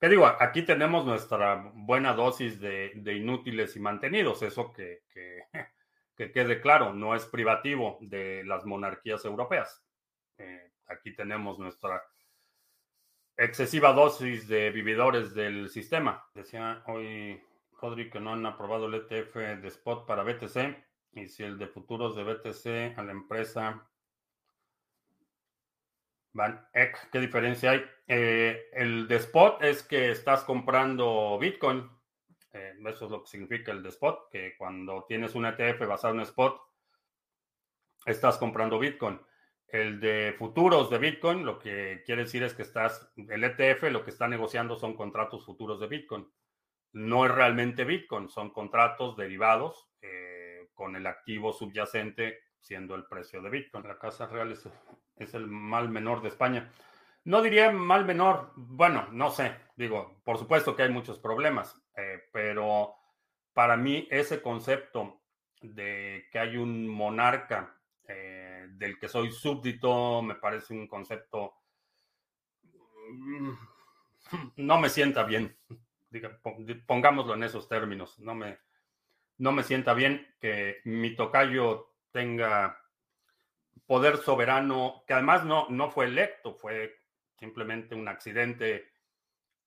[0.00, 0.26] ¿Qué digo?
[0.26, 4.42] Aquí tenemos nuestra buena dosis de, de inútiles y mantenidos.
[4.42, 5.44] Eso que, que,
[6.20, 9.82] que quede claro, no es privativo de las monarquías europeas.
[10.36, 12.04] Eh, aquí tenemos nuestra
[13.38, 16.22] excesiva dosis de vividores del sistema.
[16.34, 17.42] Decía hoy
[17.80, 20.76] Rodri que no han aprobado el ETF de spot para BTC
[21.12, 23.88] y si el de futuros de BTC a la empresa
[26.34, 27.82] Van Eck, ¿qué diferencia hay?
[28.06, 31.88] Eh, el de spot es que estás comprando Bitcoin.
[32.52, 36.14] Eh, eso es lo que significa el de spot, que cuando tienes un ETF basado
[36.14, 36.60] en spot,
[38.06, 39.20] estás comprando Bitcoin.
[39.68, 44.04] El de futuros de Bitcoin, lo que quiere decir es que estás, el ETF lo
[44.04, 46.28] que está negociando son contratos futuros de Bitcoin.
[46.92, 53.40] No es realmente Bitcoin, son contratos derivados eh, con el activo subyacente siendo el precio
[53.42, 53.86] de Bitcoin.
[53.86, 54.68] La Casa Real es,
[55.16, 56.68] es el mal menor de España.
[57.24, 62.28] No diría mal menor, bueno, no sé, digo, por supuesto que hay muchos problemas, eh,
[62.32, 62.94] pero
[63.52, 65.22] para mí ese concepto
[65.60, 67.76] de que hay un monarca
[68.08, 71.54] eh, del que soy súbdito me parece un concepto
[73.10, 73.50] mm,
[74.56, 75.56] no me sienta bien.
[76.86, 78.18] Pongámoslo en esos términos.
[78.18, 78.58] No me,
[79.38, 82.78] no me sienta bien que mi tocayo tenga
[83.86, 86.96] poder soberano, que además no, no fue electo, fue
[87.38, 88.89] simplemente un accidente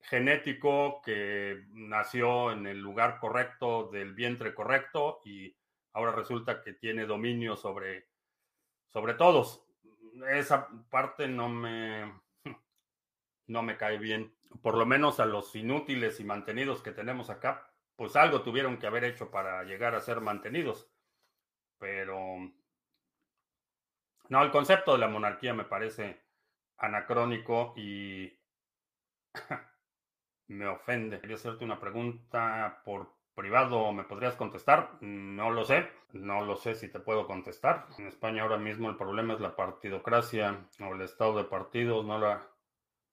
[0.04, 5.56] genético que nació en el lugar correcto, del vientre correcto, y
[5.94, 8.10] ahora resulta que tiene dominio sobre,
[8.90, 9.66] sobre todos.
[10.30, 12.22] Esa parte no me,
[13.48, 14.36] no me cae bien.
[14.62, 18.88] Por lo menos a los inútiles y mantenidos que tenemos acá, pues algo tuvieron que
[18.88, 20.92] haber hecho para llegar a ser mantenidos.
[21.80, 22.38] Pero
[24.30, 26.22] no, el concepto de la monarquía me parece
[26.78, 28.32] anacrónico y
[30.48, 31.20] me ofende.
[31.20, 34.92] Quería hacerte una pregunta por privado, ¿me podrías contestar?
[35.02, 37.88] No lo sé, no lo sé si te puedo contestar.
[37.98, 42.20] En España ahora mismo el problema es la partidocracia o el estado de partidos, no
[42.20, 42.48] la,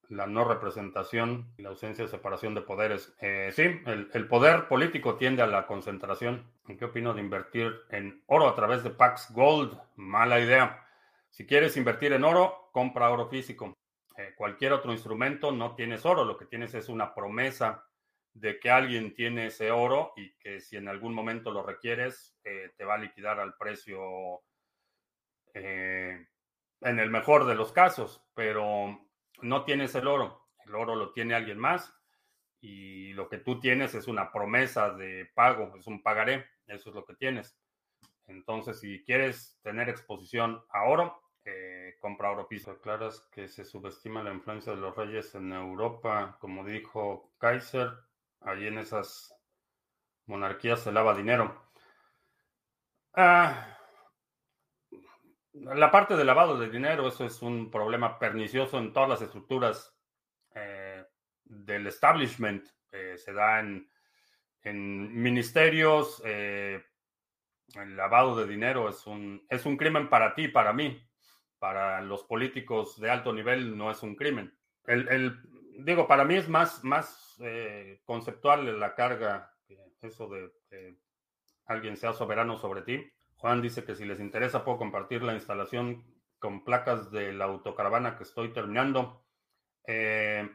[0.09, 3.15] la no representación y la ausencia de separación de poderes.
[3.21, 6.45] Eh, sí, el, el, poder político tiende a la concentración.
[6.69, 9.79] ¿En qué opino de invertir en oro a través de Pax Gold?
[9.97, 10.87] Mala idea.
[11.31, 13.75] Si quieres invertir en oro, compra oro físico.
[14.21, 17.87] Eh, cualquier otro instrumento no tienes oro, lo que tienes es una promesa
[18.35, 22.71] de que alguien tiene ese oro y que si en algún momento lo requieres, eh,
[22.77, 24.43] te va a liquidar al precio
[25.55, 26.27] eh,
[26.83, 29.09] en el mejor de los casos, pero
[29.41, 31.95] no tienes el oro, el oro lo tiene alguien más
[32.61, 36.95] y lo que tú tienes es una promesa de pago, es un pagaré, eso es
[36.95, 37.59] lo que tienes.
[38.27, 42.81] Entonces, si quieres tener exposición a oro, eh, compra oro piso.
[42.81, 47.93] Claras que se subestima la influencia de los reyes en Europa, como dijo Kaiser,
[48.41, 49.35] allí en esas
[50.27, 51.71] monarquías se lava dinero.
[53.13, 53.77] Ah,
[55.53, 59.95] la parte del lavado de dinero, eso es un problema pernicioso en todas las estructuras
[60.55, 61.05] eh,
[61.45, 62.67] del establishment.
[62.93, 63.91] Eh, se da en,
[64.63, 66.23] en ministerios.
[66.25, 66.83] Eh,
[67.75, 71.07] el lavado de dinero es un, es un crimen para ti, para mí.
[71.61, 74.53] Para los políticos de alto nivel no es un crimen.
[74.87, 75.39] El, el
[75.85, 79.55] digo, para mí es más, más eh, conceptual la carga,
[80.01, 80.97] eso de que
[81.67, 83.09] alguien sea soberano sobre ti.
[83.37, 86.05] Juan dice que si les interesa puedo compartir la instalación
[86.41, 89.23] con placas de la autocaravana que estoy terminando.
[89.87, 90.49] Eh,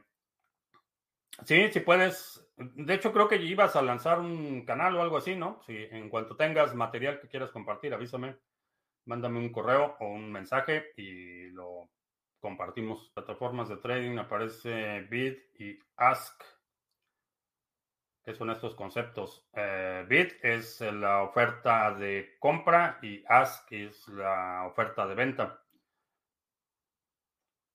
[1.44, 2.42] Sí, si puedes.
[2.58, 5.62] De hecho, creo que ibas a lanzar un canal o algo así, ¿no?
[5.66, 8.38] Si en cuanto tengas material que quieras compartir, avísame,
[9.06, 11.90] mándame un correo o un mensaje y lo
[12.40, 13.12] compartimos.
[13.14, 16.44] Plataformas de trading aparece Bid y Ask.
[18.24, 19.48] ¿Qué son estos conceptos?
[19.54, 25.62] Eh, Bid es la oferta de compra y Ask es la oferta de venta.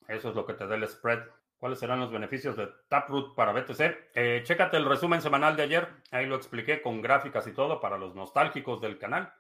[0.09, 1.21] Eso es lo que te da el spread.
[1.57, 4.11] ¿Cuáles serán los beneficios de Taproot para BTC?
[4.15, 5.89] Eh, chécate el resumen semanal de ayer.
[6.11, 9.33] Ahí lo expliqué con gráficas y todo para los nostálgicos del canal.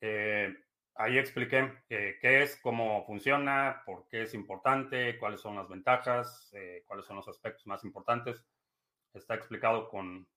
[0.00, 0.54] Eh,
[0.98, 6.50] ahí expliqué eh, qué es, cómo funciona, por qué es importante, cuáles son las ventajas,
[6.54, 8.44] eh, cuáles son los aspectos más importantes.
[9.14, 10.28] Está explicado con,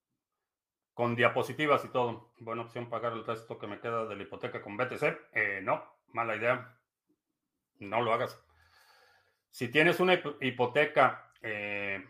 [0.93, 2.33] con diapositivas y todo.
[2.39, 5.63] Buena opción pagar el resto que me queda de la hipoteca con BTC.
[5.63, 6.79] no, mala idea.
[7.79, 8.39] No lo hagas.
[9.49, 12.05] Si tienes una hipoteca, eh,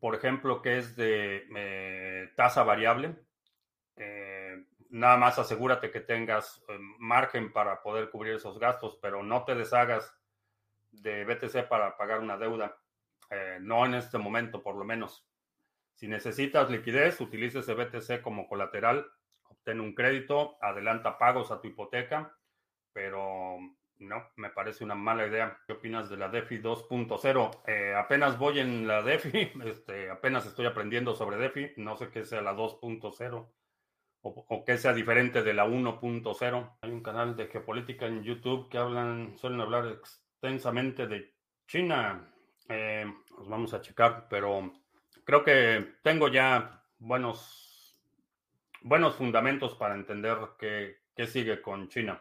[0.00, 3.16] por ejemplo, que es de eh, tasa variable,
[3.96, 6.64] eh, nada más asegúrate que tengas
[6.98, 10.14] margen para poder cubrir esos gastos, pero no te deshagas
[10.90, 12.76] de BTC para pagar una deuda.
[13.60, 15.26] no en este momento, por lo menos.
[15.94, 19.06] Si necesitas liquidez, utilice ese BTC como colateral,
[19.44, 22.36] obtén un crédito, adelanta pagos a tu hipoteca,
[22.92, 23.58] pero
[23.98, 25.58] no, me parece una mala idea.
[25.66, 27.62] ¿Qué opinas de la DeFi 2.0?
[27.66, 31.72] Eh, apenas voy en la DeFi, este, apenas estoy aprendiendo sobre DeFi.
[31.76, 33.48] No sé qué sea la 2.0
[34.34, 36.76] o, qué sea diferente de la 1.0.
[36.80, 41.32] Hay un canal de geopolítica en YouTube que hablan, suelen hablar extensamente de
[41.66, 42.32] China.
[42.68, 44.72] Eh, los vamos a checar, pero
[45.24, 48.00] creo que tengo ya buenos,
[48.82, 52.20] buenos fundamentos para entender qué, qué sigue con China.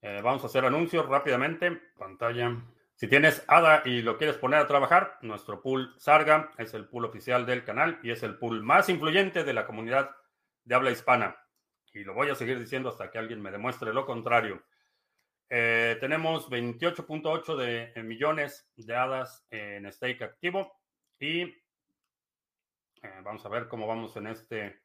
[0.00, 1.72] Eh, vamos a hacer anuncios rápidamente.
[1.98, 2.56] Pantalla.
[2.98, 7.04] Si tienes ADA y lo quieres poner a trabajar, nuestro pool Sarga es el pool
[7.04, 10.10] oficial del canal y es el pool más influyente de la comunidad
[10.64, 11.36] de habla hispana.
[11.94, 14.64] Y lo voy a seguir diciendo hasta que alguien me demuestre lo contrario.
[15.48, 20.80] Eh, tenemos 28.8 de eh, millones de hadas en stake activo
[21.20, 21.54] y
[23.22, 24.82] vamos a ver cómo vamos en este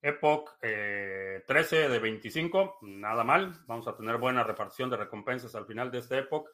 [0.00, 3.52] Epoch 13 eh, de 25, nada mal.
[3.66, 6.48] Vamos a tener buena repartición de recompensas al final de este Epoch.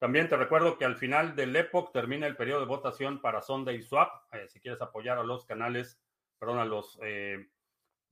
[0.00, 3.80] También te recuerdo que al final del Epoch termina el periodo de votación para Sunday
[3.82, 4.10] Swap.
[4.32, 6.00] Eh, si quieres apoyar a los canales,
[6.40, 7.48] perdón, a los eh,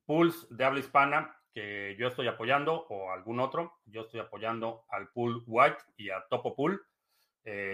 [0.07, 5.09] pools de habla hispana que yo estoy apoyando o algún otro, yo estoy apoyando al
[5.09, 6.87] pool White y a Topo Pool.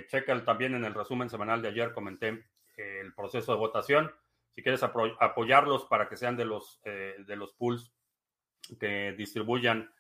[0.08, 2.46] checa también en el resumen semanal de ayer, comenté
[2.76, 4.10] el proceso de votación
[4.54, 7.92] si quieres apoyarlos para que sean de los, eh, de los pools
[8.78, 9.92] que distribuyan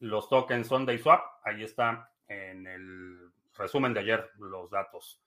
[0.00, 3.29] los tokens Sunday Swap, ahí está en el
[3.60, 5.22] resumen de ayer los datos.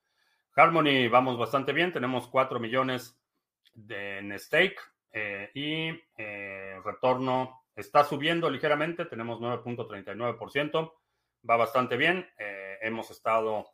[0.56, 3.20] Harmony vamos bastante bien, tenemos 4 millones
[3.74, 4.80] de, en stake
[5.12, 10.94] eh, y eh, retorno está subiendo ligeramente, tenemos 9.39%,
[11.50, 12.30] va bastante bien,
[12.82, 13.66] hemos estado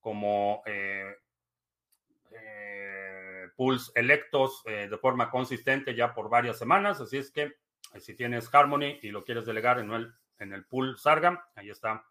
[0.00, 0.62] como
[3.56, 7.00] pools electos eh, de forma consistente ya por varias semanas.
[7.00, 10.64] Así es que eh, si tienes Harmony y lo quieres delegar en el, en el
[10.66, 12.04] pool Sarga, ahí está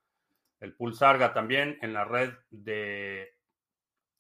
[0.64, 3.22] el pool Sarga también en la red de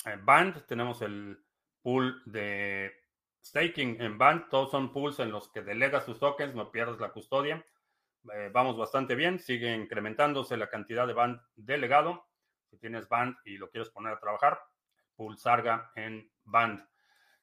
[0.05, 0.65] eh, Band.
[0.65, 1.41] Tenemos el
[1.81, 2.93] pool de
[3.43, 4.49] staking en Band.
[4.49, 7.65] Todos son pools en los que delegas tus tokens, no pierdes la custodia.
[8.51, 12.27] vamos bastante bien, sigue incrementándose la cantidad de Band delegado.
[12.69, 14.59] Si tienes Band y lo quieres poner a trabajar,
[15.15, 16.85] pool Sarga en Band.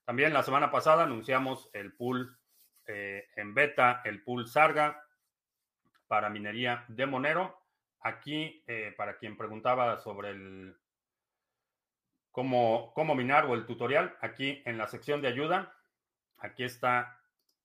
[0.04, 2.38] También la semana pasada anunciamos el pool
[2.86, 5.02] eh, en beta, el pool Sarga
[6.06, 7.59] para minería de Monero.
[8.00, 10.76] Aquí, eh, para quien preguntaba sobre el
[12.30, 15.74] cómo, cómo minar o el tutorial, aquí en la sección de ayuda,
[16.38, 17.20] aquí está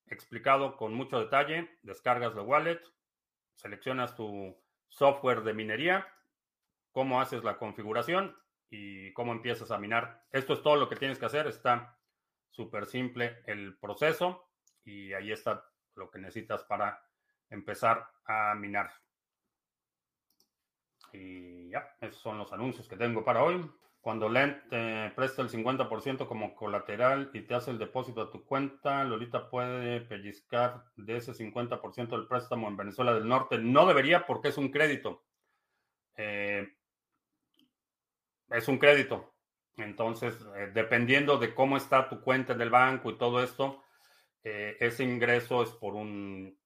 [0.06, 1.78] explicado con mucho detalle.
[1.82, 2.80] Descargas la wallet,
[3.54, 4.56] seleccionas tu
[4.88, 6.06] software de minería,
[6.92, 8.36] cómo haces la configuración
[8.70, 10.24] y cómo empiezas a minar.
[10.32, 11.46] Esto es todo lo que tienes que hacer.
[11.46, 11.98] Está
[12.50, 14.50] súper simple el proceso
[14.84, 15.64] y ahí está
[15.94, 17.02] lo que necesitas para
[17.50, 18.90] empezar a minar.
[21.16, 23.70] Y ya, esos son los anuncios que tengo para hoy.
[24.00, 28.44] Cuando Lent te presta el 50% como colateral y te hace el depósito a tu
[28.44, 33.58] cuenta, Lolita puede pellizcar de ese 50% del préstamo en Venezuela del Norte.
[33.58, 35.24] No debería porque es un crédito.
[36.16, 36.68] Eh,
[38.50, 39.34] es un crédito.
[39.76, 43.82] Entonces, eh, dependiendo de cómo está tu cuenta en el banco y todo esto,
[44.44, 46.56] eh, ese ingreso es por un,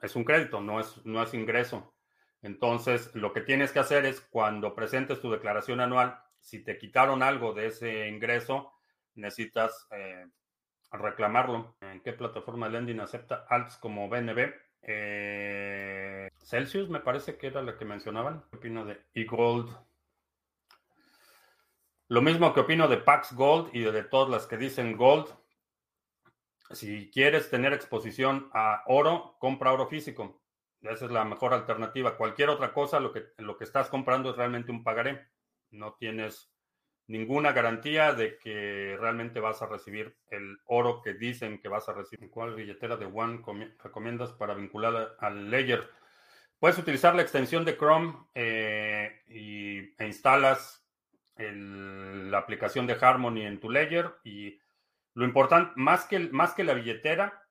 [0.00, 1.97] es un crédito, no es, no es ingreso.
[2.42, 7.22] Entonces, lo que tienes que hacer es cuando presentes tu declaración anual, Si te quitaron
[7.24, 8.72] algo de ese ingreso,
[9.16, 10.24] necesitas eh,
[10.92, 11.76] reclamarlo.
[11.80, 14.54] ¿En qué plataforma de lending acepta alts como BNB?
[14.82, 18.44] Eh, Celsius me parece que era la que mencionaban.
[18.50, 19.68] ¿Qué opino de eGold?
[22.08, 25.28] Lo mismo que opino de Pax Gold y de todas las que dicen Gold.
[26.70, 30.37] Si quieres tener exposición a oro, compra oro físico.
[30.82, 32.16] Esa es la mejor alternativa.
[32.16, 35.28] Cualquier otra cosa, lo que, lo que estás comprando es realmente un pagaré.
[35.70, 36.52] No tienes
[37.08, 41.94] ninguna garantía de que realmente vas a recibir el oro que dicen que vas a
[41.94, 42.30] recibir.
[42.30, 43.42] ¿Cuál billetera de One
[43.82, 45.90] recomiendas para vincular al Ledger?
[46.58, 50.84] Puedes utilizar la extensión de Chrome eh, y, e instalas
[51.36, 54.58] la aplicación de Harmony en tu Ledger y
[55.14, 57.47] lo importante, más que, más que la billetera,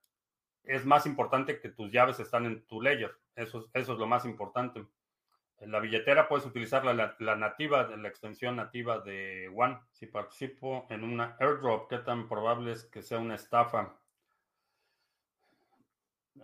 [0.67, 3.15] es más importante que tus llaves están en tu Ledger.
[3.35, 4.85] Eso, eso es lo más importante.
[5.59, 9.79] En la billetera puedes utilizar la, la, nativa, la extensión nativa de One.
[9.91, 13.97] Si participo en una airdrop, ¿qué tan probable es que sea una estafa?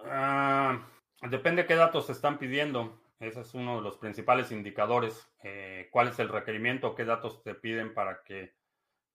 [0.06, 0.82] Ah,
[1.22, 3.00] depende qué datos se están pidiendo.
[3.20, 5.30] Ese es uno de los principales indicadores.
[5.44, 6.96] Eh, ¿Cuál es el requerimiento?
[6.96, 8.56] ¿Qué datos te piden para que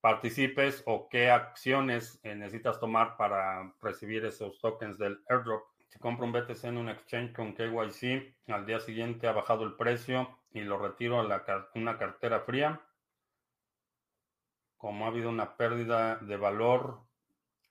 [0.00, 5.64] participes o qué acciones necesitas tomar para recibir esos tokens del airdrop?
[5.88, 9.74] Si compro un BTC en un exchange con KYC, al día siguiente ha bajado el
[9.74, 12.80] precio y lo retiro a una cartera fría.
[14.76, 17.00] Como ha habido una pérdida de valor,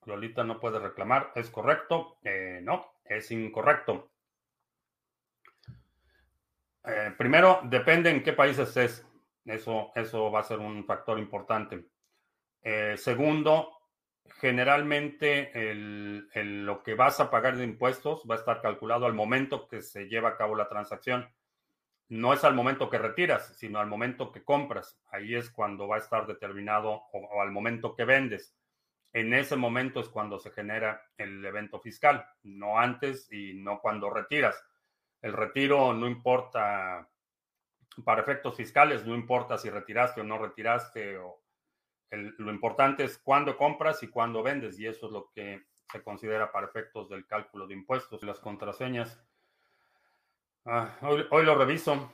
[0.06, 1.32] Lolita no puede reclamar.
[1.36, 2.18] ¿Es correcto?
[2.24, 4.10] Eh, no, es incorrecto.
[6.86, 9.06] Eh, primero, depende en qué país estés.
[9.46, 11.86] Eso, eso va a ser un factor importante.
[12.70, 13.80] Eh, segundo,
[14.42, 15.54] generalmente
[16.36, 20.10] lo que vas a pagar de impuestos va a estar calculado al momento que se
[20.10, 21.34] lleva a cabo la transacción.
[22.10, 25.00] No es al momento que retiras, sino al momento que compras.
[25.08, 28.54] Ahí es cuando va a estar determinado o, al momento que vendes.
[29.14, 34.10] En ese momento es cuando se genera el evento fiscal, no antes y no cuando
[34.10, 34.62] retiras.
[35.22, 37.08] El retiro no importa,
[38.04, 41.18] para efectos fiscales, no importa si retiraste o no retiraste
[42.12, 46.52] lo importante es cuándo compras y cuándo vendes, y eso es lo que se considera
[46.52, 48.24] para efectos del cálculo de impuestos.
[48.24, 49.22] Las contraseñas.
[50.66, 52.12] Ah, hoy, lo reviso.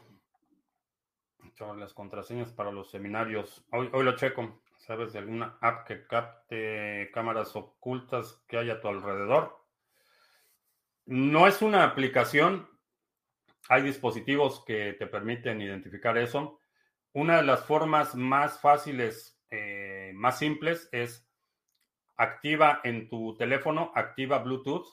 [1.78, 3.66] Las contraseñas para los seminarios.
[3.72, 4.62] Hoy, hoy lo checo.
[4.78, 9.64] ¿Sabes de alguna app que capte cámaras ocultas que hay a tu alrededor?
[11.06, 12.70] No es una aplicación.
[13.70, 16.60] Hay dispositivos que te permiten identificar eso.
[17.14, 21.30] Una de las formas más fáciles eh, más simples es
[22.18, 24.88] activa en tu teléfono, activa Bluetooth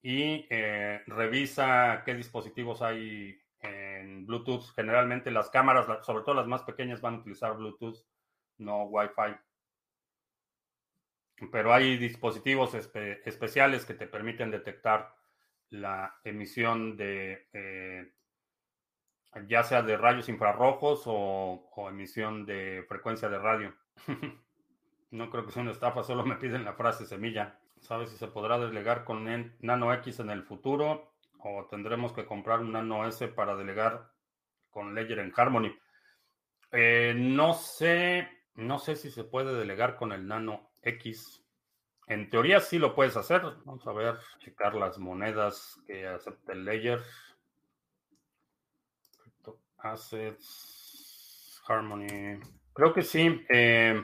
[0.00, 4.72] y eh, revisa qué dispositivos hay en Bluetooth.
[4.74, 7.98] Generalmente las cámaras, sobre todo las más pequeñas, van a utilizar Bluetooth,
[8.56, 9.36] no Wi-Fi.
[11.52, 15.14] Pero hay dispositivos especiales que te permiten detectar
[15.68, 18.10] la emisión de eh,
[19.48, 23.74] ya sea de rayos infrarrojos o, emisión de frecuencia de radio.
[25.10, 27.58] no creo que sea una estafa, solo me piden la frase semilla.
[27.80, 29.26] ¿Sabes si se podrá delegar con
[29.60, 34.10] Nano X en el futuro o tendremos que comprar un Nano S para delegar
[34.70, 35.76] con Ledger en Harmony?
[36.72, 41.44] Eh, no sé, no sé si se puede delegar con el Nano X.
[42.06, 43.42] En teoría sí lo puedes hacer.
[43.64, 47.02] Vamos a ver, checar las monedas que acepta el Ledger.
[49.84, 52.40] Assets, Harmony.
[52.72, 53.44] Creo que sí.
[53.48, 54.02] Eh,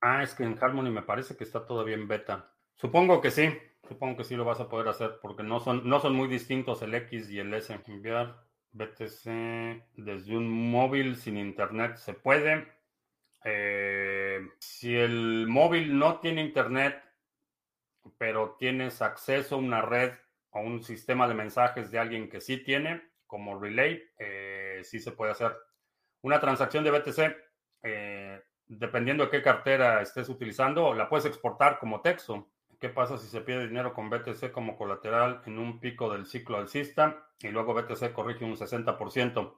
[0.00, 2.54] ah, es que en Harmony me parece que está todavía en beta.
[2.74, 3.50] Supongo que sí.
[3.86, 6.82] Supongo que sí lo vas a poder hacer porque no son, no son muy distintos
[6.82, 7.78] el X y el S.
[7.86, 12.68] Enviar BTC desde un móvil sin internet se puede.
[13.44, 17.02] Eh, si el móvil no tiene internet,
[18.18, 20.12] pero tienes acceso a una red
[20.50, 23.02] o un sistema de mensajes de alguien que sí tiene,
[23.32, 25.56] como Relay, eh, sí se puede hacer.
[26.20, 27.34] Una transacción de BTC,
[27.82, 32.50] eh, dependiendo de qué cartera estés utilizando, la puedes exportar como texto.
[32.78, 36.58] ¿Qué pasa si se pide dinero con BTC como colateral en un pico del ciclo
[36.58, 39.56] alcista y luego BTC corrige un 60%?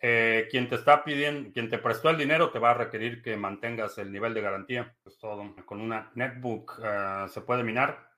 [0.00, 3.36] Eh, quien te está pidiendo, quien te prestó el dinero te va a requerir que
[3.36, 4.96] mantengas el nivel de garantía.
[5.02, 5.54] Pues todo.
[5.66, 6.80] Con una netbook
[7.28, 8.08] se puede minar.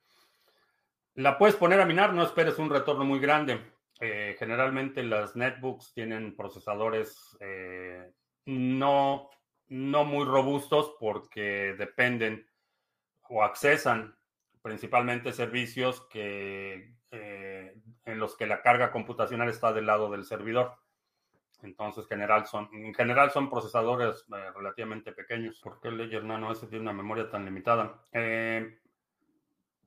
[1.14, 3.71] La puedes poner a minar, no esperes un retorno muy grande.
[4.04, 8.10] Eh, generalmente las netbooks tienen procesadores eh,
[8.46, 9.30] no,
[9.68, 12.44] no muy robustos porque dependen
[13.28, 14.16] o accesan
[14.60, 20.74] principalmente servicios que, eh, en los que la carga computacional está del lado del servidor.
[21.62, 25.60] Entonces, general son, en general son procesadores eh, relativamente pequeños.
[25.60, 28.02] ¿Por qué Ledger Nano S tiene una memoria tan limitada?
[28.10, 28.80] Eh,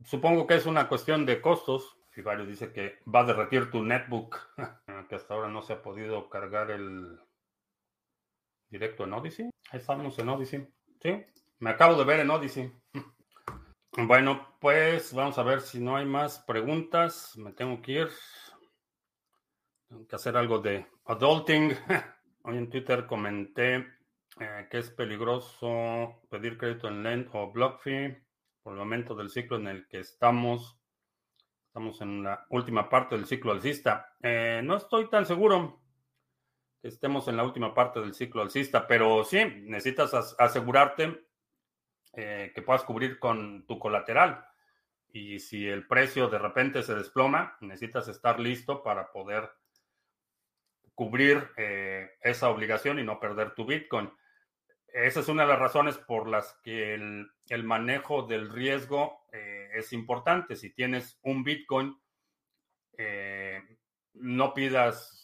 [0.06, 1.98] supongo que es una cuestión de costos.
[2.16, 4.38] Fivario dice que va a derretir tu netbook,
[5.10, 7.20] que hasta ahora no se ha podido cargar el
[8.70, 9.50] directo en Odyssey.
[9.70, 10.66] Ahí estamos en Odyssey.
[11.02, 11.26] Sí,
[11.60, 12.72] me acabo de ver en Odyssey.
[13.98, 17.32] Bueno, pues vamos a ver si no hay más preguntas.
[17.38, 18.10] Me tengo que ir.
[19.88, 21.72] Tengo que hacer algo de adulting.
[22.44, 23.88] Hoy en Twitter comenté
[24.38, 28.18] eh, que es peligroso pedir crédito en Lend o BlockFi
[28.64, 30.78] por el momento del ciclo en el que estamos.
[31.76, 34.16] Estamos en la última parte del ciclo alcista.
[34.24, 35.82] Eh, no estoy tan seguro
[36.82, 41.26] que estemos en la última parte del ciclo alcista, pero sí, necesitas asegurarte
[42.14, 44.46] eh, que puedas cubrir con tu colateral.
[45.12, 49.52] Y si el precio de repente se desploma, necesitas estar listo para poder
[50.94, 54.10] cubrir eh, esa obligación y no perder tu Bitcoin.
[54.96, 59.94] Esa es una de las razones por las que el, manejo del riesgo eh, es
[59.94, 60.56] importante.
[60.56, 61.96] Si tienes un Bitcoin,
[64.14, 65.24] no pidas,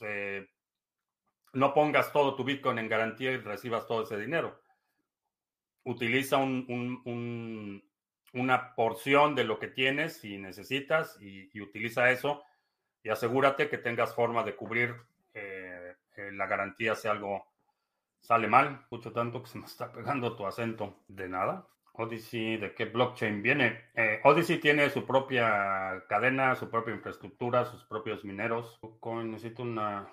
[1.53, 4.61] no pongas todo tu Bitcoin en garantía y recibas todo ese dinero
[5.83, 7.83] utiliza un,
[8.33, 12.43] una porción de lo que tienes si necesitas y, utiliza eso
[13.03, 14.95] y asegúrate que tengas forma de cubrir
[15.33, 17.47] eh, eh, la garantía si algo
[18.19, 18.79] sale mal.
[18.83, 20.99] Escucho tanto que se me está pegando tu acento.
[21.07, 21.67] De nada.
[21.93, 23.89] Odyssey, ¿de qué blockchain viene?
[23.95, 28.79] Eh, Odyssey tiene su propia cadena, su propia infraestructura, sus propios mineros.
[29.23, 30.07] necesito una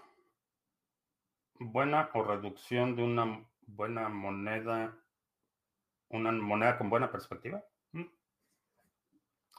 [1.61, 4.97] buena o reducción de una buena moneda
[6.11, 7.63] una moneda con buena perspectiva.
[7.93, 8.05] Mm.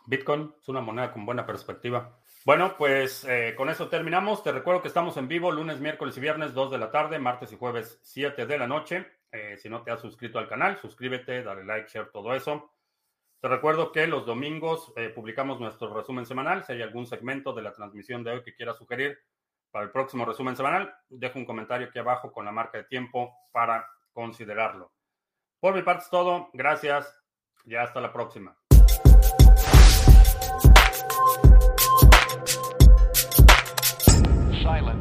[0.06, 2.20] Bitcoin es una moneda con buena perspectiva.
[2.46, 4.44] Bueno, pues eh, con eso terminamos.
[4.44, 7.52] Te recuerdo que estamos en vivo lunes, miércoles y viernes 2 de la tarde, martes
[7.52, 9.06] y jueves 7 de la noche.
[9.32, 12.72] Eh, si no te has suscrito al canal, suscríbete, dale like, share, todo eso.
[13.42, 16.64] Te recuerdo que los domingos eh, publicamos nuestro resumen semanal.
[16.64, 19.18] Si hay algún segmento de la transmisión de hoy que quieras sugerir
[19.72, 23.34] para el próximo resumen semanal, dejo un comentario aquí abajo con la marca de tiempo
[23.52, 24.92] para considerarlo.
[25.60, 26.50] Por mi parte es todo.
[26.54, 27.16] Gracias
[27.66, 28.58] y hasta la próxima.
[34.62, 34.99] Silent.